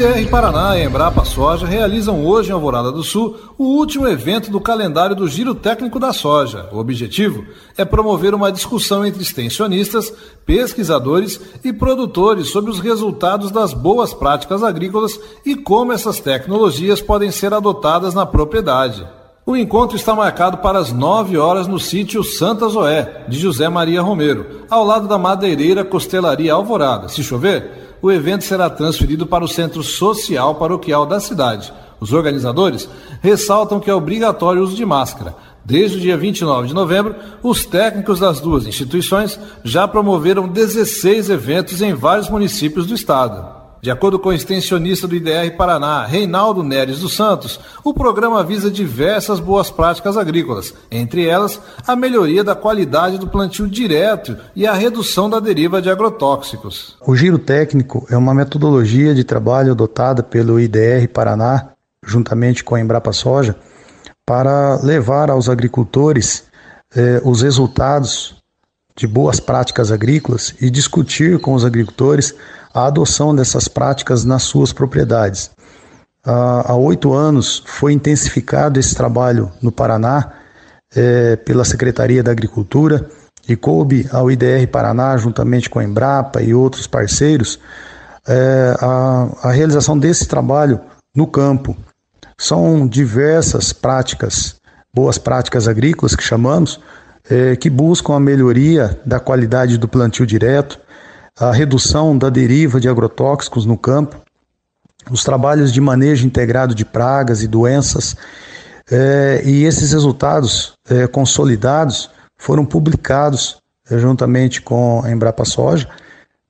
[0.00, 4.08] O IDR Paraná e a Embrapa Soja realizam hoje em Alvorada do Sul o último
[4.08, 6.70] evento do calendário do Giro Técnico da Soja.
[6.72, 7.44] O objetivo
[7.76, 10.10] é promover uma discussão entre extensionistas,
[10.46, 17.30] pesquisadores e produtores sobre os resultados das boas práticas agrícolas e como essas tecnologias podem
[17.30, 19.06] ser adotadas na propriedade.
[19.44, 24.00] O encontro está marcado para as 9 horas no sítio Santa Zoé, de José Maria
[24.00, 27.08] Romero, ao lado da madeireira Costelaria Alvorada.
[27.08, 31.72] Se chover, o evento será transferido para o Centro Social Paroquial da cidade.
[32.00, 32.88] Os organizadores
[33.20, 35.34] ressaltam que é obrigatório o uso de máscara.
[35.64, 41.82] Desde o dia 29 de novembro, os técnicos das duas instituições já promoveram 16 eventos
[41.82, 43.59] em vários municípios do estado.
[43.82, 48.70] De acordo com o extensionista do IDR Paraná, Reinaldo Neres dos Santos, o programa visa
[48.70, 54.74] diversas boas práticas agrícolas, entre elas a melhoria da qualidade do plantio direto e a
[54.74, 56.98] redução da deriva de agrotóxicos.
[57.06, 61.70] O giro técnico é uma metodologia de trabalho adotada pelo IDR Paraná,
[62.06, 63.56] juntamente com a Embrapa Soja,
[64.26, 66.44] para levar aos agricultores
[66.94, 68.36] eh, os resultados
[68.94, 72.34] de boas práticas agrícolas e discutir com os agricultores
[72.72, 75.50] a adoção dessas práticas nas suas propriedades.
[76.24, 80.32] Há oito anos foi intensificado esse trabalho no Paraná
[80.94, 83.08] é, pela Secretaria da Agricultura
[83.48, 87.58] e coube ao IDR Paraná, juntamente com a Embrapa e outros parceiros,
[88.28, 90.80] é, a, a realização desse trabalho
[91.16, 91.74] no campo.
[92.38, 94.56] São diversas práticas,
[94.94, 96.80] boas práticas agrícolas que chamamos,
[97.30, 100.78] é, que buscam a melhoria da qualidade do plantio direto,
[101.40, 104.20] a redução da deriva de agrotóxicos no campo,
[105.10, 108.14] os trabalhos de manejo integrado de pragas e doenças,
[108.90, 113.56] é, e esses resultados é, consolidados foram publicados
[113.90, 115.88] é, juntamente com a Embrapa Soja,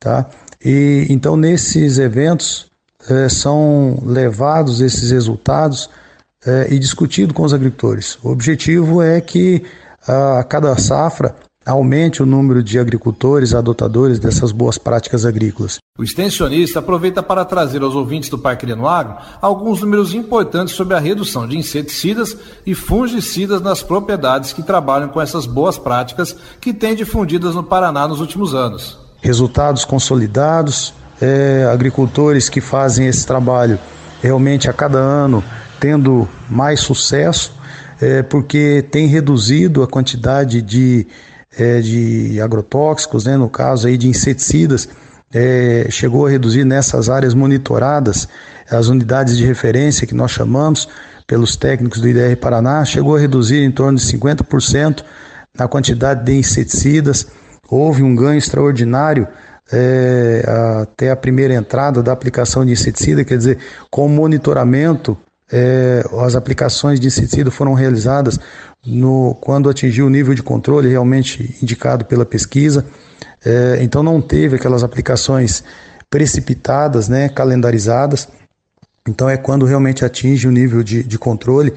[0.00, 0.26] tá?
[0.64, 2.66] E então nesses eventos
[3.30, 5.88] são levados esses resultados
[6.68, 8.18] e discutido com os agricultores.
[8.24, 9.64] O objetivo é que
[10.06, 11.34] a cada safra
[11.68, 15.76] aumente o número de agricultores adotadores dessas boas práticas agrícolas.
[15.98, 20.94] O extensionista aproveita para trazer aos ouvintes do Parque Ireno Agro alguns números importantes sobre
[20.94, 26.72] a redução de inseticidas e fungicidas nas propriedades que trabalham com essas boas práticas que
[26.72, 28.98] têm difundidas no Paraná nos últimos anos.
[29.20, 33.78] Resultados consolidados, é, agricultores que fazem esse trabalho
[34.22, 35.44] realmente a cada ano
[35.78, 37.52] tendo mais sucesso,
[38.00, 41.06] é, porque tem reduzido a quantidade de
[41.56, 44.88] é, de agrotóxicos, né, no caso aí de inseticidas,
[45.32, 48.28] é, chegou a reduzir nessas áreas monitoradas,
[48.70, 50.88] as unidades de referência que nós chamamos
[51.26, 55.04] pelos técnicos do IDR Paraná, chegou a reduzir em torno de 50%
[55.54, 57.26] na quantidade de inseticidas.
[57.70, 59.28] Houve um ganho extraordinário
[59.70, 60.42] é,
[60.82, 63.58] até a primeira entrada da aplicação de inseticida, quer dizer,
[63.90, 65.18] com monitoramento
[65.50, 68.38] é, as aplicações de inseticida foram realizadas
[68.86, 72.84] no, quando atingiu o nível de controle realmente indicado pela pesquisa.
[73.44, 75.64] É, então não teve aquelas aplicações
[76.10, 78.28] precipitadas, né, calendarizadas.
[79.06, 81.72] Então é quando realmente atinge o nível de, de controle.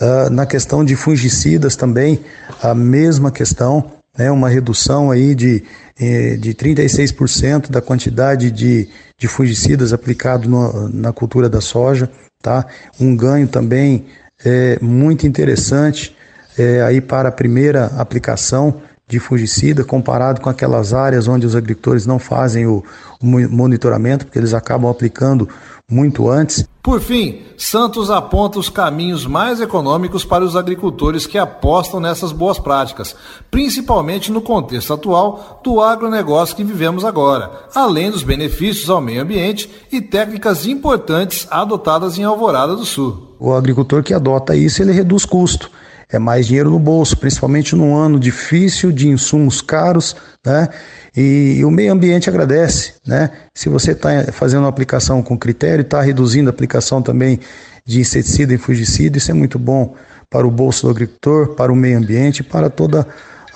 [0.00, 2.20] Uh, na questão de fungicidas também,
[2.62, 5.62] a mesma questão, né, uma redução aí de,
[6.00, 8.88] eh, de 36% da quantidade de,
[9.18, 12.10] de fungicidas aplicado no, na cultura da soja
[12.42, 12.66] tá?
[12.98, 14.06] Um ganho também
[14.44, 16.16] é, muito interessante
[16.58, 22.06] é, aí para a primeira aplicação de fungicida comparado com aquelas áreas onde os agricultores
[22.06, 22.84] não fazem o,
[23.20, 25.48] o monitoramento, porque eles acabam aplicando
[25.90, 26.64] muito antes.
[26.82, 32.58] Por fim, Santos aponta os caminhos mais econômicos para os agricultores que apostam nessas boas
[32.58, 33.14] práticas,
[33.50, 39.70] principalmente no contexto atual do agronegócio que vivemos agora, além dos benefícios ao meio ambiente
[39.92, 43.34] e técnicas importantes adotadas em Alvorada do Sul.
[43.38, 45.70] O agricultor que adota isso, ele reduz custo
[46.12, 50.68] é mais dinheiro no bolso, principalmente num ano difícil de insumos caros, né?
[51.16, 53.30] E, e o meio ambiente agradece, né?
[53.54, 57.40] Se você está fazendo uma aplicação com critério, está reduzindo a aplicação também
[57.84, 59.94] de inseticida e fungicida, isso é muito bom
[60.28, 63.06] para o bolso do agricultor, para o meio ambiente, para toda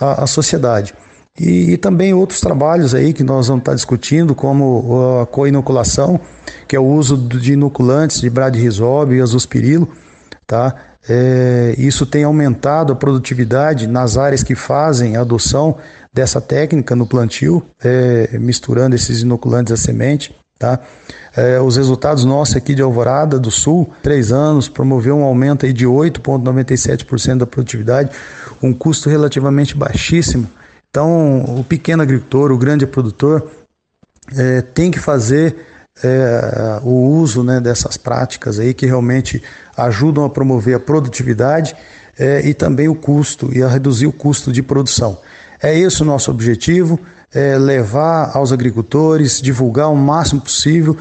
[0.00, 0.94] a, a sociedade.
[1.38, 6.20] E, e, também outros trabalhos aí que nós vamos estar discutindo, como a coinoculação,
[6.68, 9.88] que é o uso de inoculantes de bradirizóbio e azospirilo,
[10.54, 10.76] tá?
[11.08, 15.78] É, isso tem aumentado a produtividade nas áreas que fazem a adoção
[16.12, 20.32] dessa técnica no plantio, é, misturando esses inoculantes à semente.
[20.56, 20.78] Tá?
[21.36, 25.72] É, os resultados nossos aqui de Alvorada do Sul, três anos, promoveu um aumento aí
[25.72, 28.10] de 8,97% da produtividade,
[28.62, 30.46] um custo relativamente baixíssimo.
[30.88, 33.50] Então, o pequeno agricultor, o grande produtor,
[34.36, 39.42] é, tem que fazer é, o uso né, dessas práticas aí que realmente
[39.76, 41.76] ajudam a promover a produtividade
[42.18, 45.18] é, e também o custo e a reduzir o custo de produção.
[45.62, 46.98] É esse o nosso objetivo,
[47.32, 50.96] é levar aos agricultores, divulgar o máximo possível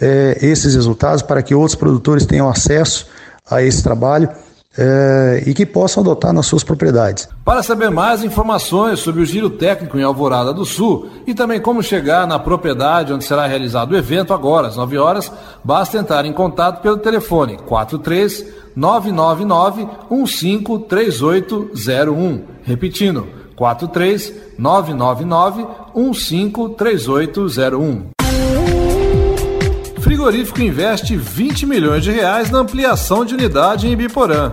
[0.00, 3.06] é, esses resultados para que outros produtores tenham acesso
[3.50, 4.28] a esse trabalho
[4.76, 7.28] é, e que possam adotar nas suas propriedades.
[7.44, 11.82] Para saber mais informações sobre o giro técnico em Alvorada do Sul e também como
[11.82, 15.32] chegar na propriedade onde será realizado o evento agora às 9 horas,
[15.64, 22.44] basta entrar em contato pelo telefone 43 999 153801.
[22.62, 23.26] Repetindo,
[23.56, 28.17] 43 999 153801.
[30.28, 34.52] Frigorífico investe 20 milhões de reais na ampliação de unidade em Ibiporã.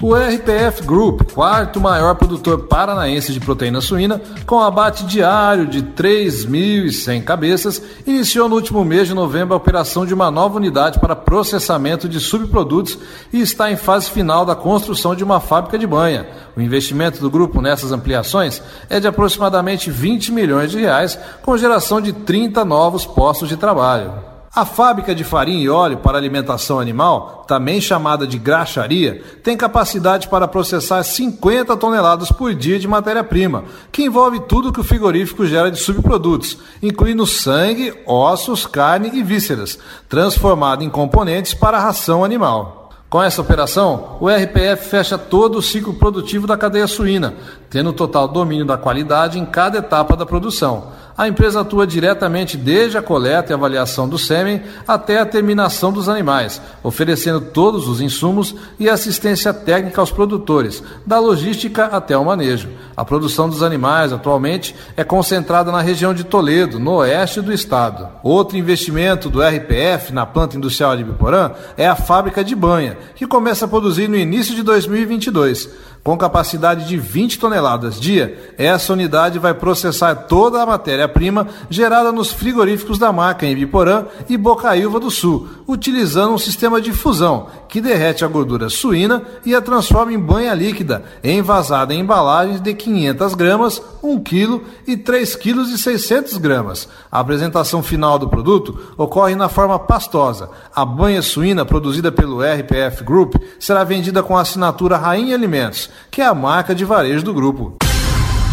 [0.00, 7.22] O RPF Group, quarto maior produtor paranaense de proteína suína, com abate diário de 3.100
[7.24, 12.08] cabeças, iniciou no último mês de novembro a operação de uma nova unidade para processamento
[12.08, 12.98] de subprodutos
[13.34, 16.26] e está em fase final da construção de uma fábrica de banha.
[16.56, 22.00] O investimento do grupo nessas ampliações é de aproximadamente 20 milhões de reais, com geração
[22.00, 24.33] de 30 novos postos de trabalho.
[24.56, 30.28] A fábrica de farinha e óleo para alimentação animal, também chamada de graxaria, tem capacidade
[30.28, 35.72] para processar 50 toneladas por dia de matéria-prima, que envolve tudo que o frigorífico gera
[35.72, 39.76] de subprodutos, incluindo sangue, ossos, carne e vísceras,
[40.08, 42.90] transformado em componentes para a ração animal.
[43.10, 47.34] Com essa operação, o RPF fecha todo o ciclo produtivo da cadeia suína,
[47.68, 52.98] tendo total domínio da qualidade em cada etapa da produção a empresa atua diretamente desde
[52.98, 58.54] a coleta e avaliação do sêmen até a terminação dos animais, oferecendo todos os insumos
[58.78, 62.68] e assistência técnica aos produtores, da logística até o manejo.
[62.96, 68.08] A produção dos animais atualmente é concentrada na região de Toledo, no oeste do estado.
[68.22, 73.26] Outro investimento do RPF na planta industrial de Biporã é a fábrica de banha, que
[73.26, 75.93] começa a produzir no início de 2022.
[76.04, 82.30] Com capacidade de 20 toneladas dia, essa unidade vai processar toda a matéria-prima gerada nos
[82.30, 87.80] frigoríficos da marca em Biporã e Bocaiúva do Sul, utilizando um sistema de fusão que
[87.80, 93.34] derrete a gordura suína e a transforma em banha líquida, envasada em embalagens de 500
[93.34, 96.86] gramas, 1 kg e 3 kg e 600 gramas.
[97.10, 100.50] A apresentação final do produto ocorre na forma pastosa.
[100.76, 106.20] A banha suína produzida pelo RPF Group será vendida com a assinatura Rainha Alimentos que
[106.20, 107.76] é a marca de varejo do grupo.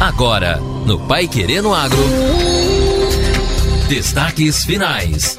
[0.00, 1.98] Agora, no Pai Querendo Agro.
[3.88, 5.38] Destaques finais.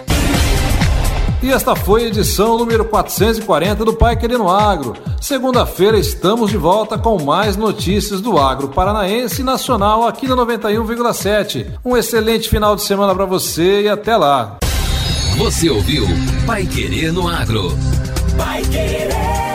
[1.44, 4.94] E esta foi a edição número 440 do Pai Querendo Agro.
[5.22, 11.68] Segunda-feira estamos de volta com mais notícias do agro paranaense e nacional aqui na 91,7.
[11.84, 14.58] Um excelente final de semana para você e até lá.
[15.38, 16.08] Você ouviu
[16.48, 17.78] Pai Querendo Agro.
[18.38, 19.55] Pai Querer.